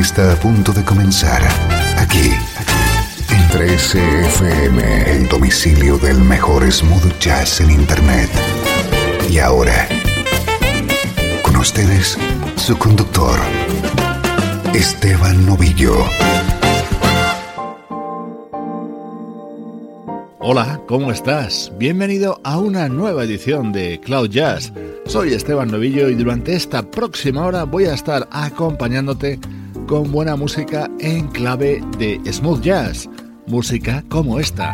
[0.00, 1.42] Está a punto de comenzar
[1.98, 2.30] aquí
[3.30, 8.30] en 13FM, el domicilio del mejor smooth jazz en Internet.
[9.30, 9.86] Y ahora,
[11.42, 12.16] con ustedes,
[12.56, 13.38] su conductor,
[14.72, 15.94] Esteban Novillo.
[20.38, 21.70] Hola, ¿cómo estás?
[21.78, 24.72] Bienvenido a una nueva edición de Cloud Jazz.
[25.06, 29.38] Soy Esteban Novillo y durante esta próxima hora voy a estar acompañándote
[29.92, 33.10] con buena música en clave de smooth jazz,
[33.46, 34.72] música como esta.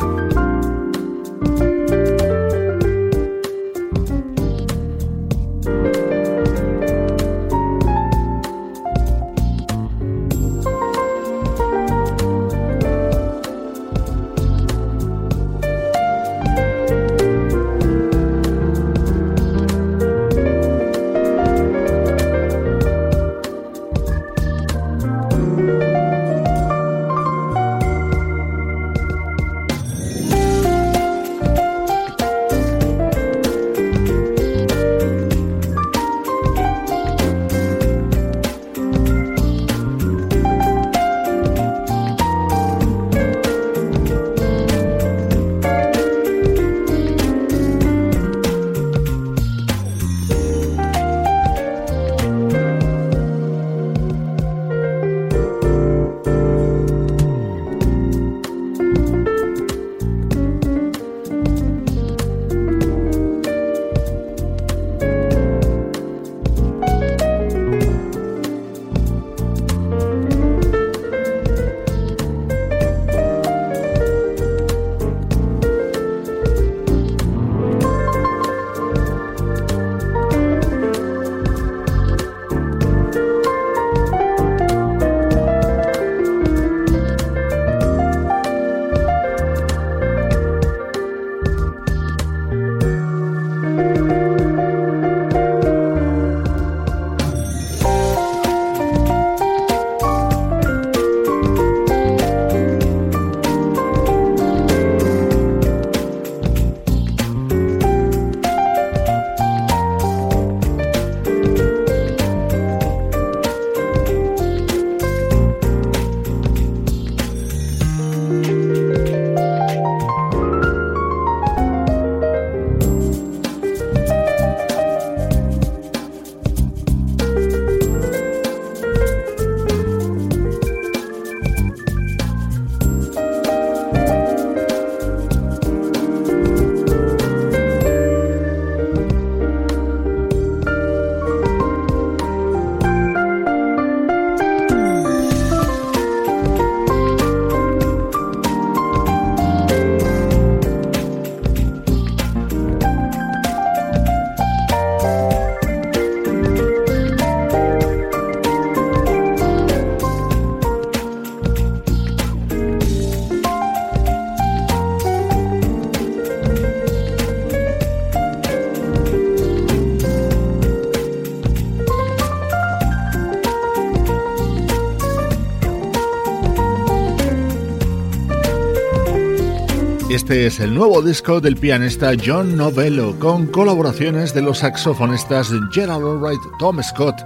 [180.10, 186.02] Este es el nuevo disco del pianista John Novello, con colaboraciones de los saxofonistas Gerald
[186.02, 187.16] Albright, Tom Scott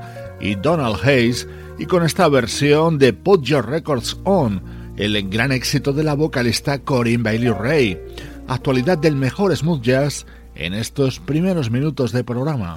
[0.40, 1.46] y Donald Hayes,
[1.78, 4.60] y con esta versión de Put Your Records On,
[4.96, 8.00] el gran éxito de la vocalista Corinne Bailey Ray.
[8.48, 10.26] Actualidad del mejor smooth jazz
[10.56, 12.74] en estos primeros minutos de programa.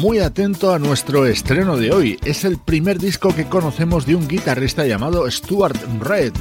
[0.00, 2.18] Muy atento a nuestro estreno de hoy.
[2.24, 6.32] Es el primer disco que conocemos de un guitarrista llamado Stuart Red,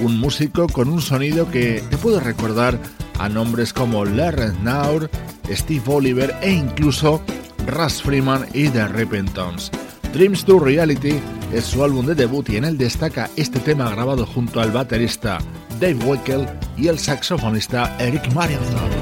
[0.00, 2.78] un músico con un sonido que te puede recordar
[3.18, 5.10] a nombres como Larry Naur,
[5.50, 7.20] Steve Oliver e incluso
[7.66, 9.70] Russ Freeman y The Repentance.
[10.14, 11.20] Dreams to Reality
[11.52, 15.38] es su álbum de debut y en él destaca este tema grabado junto al baterista
[15.78, 16.46] Dave Weckel
[16.78, 19.01] y el saxofonista Eric Marienthal.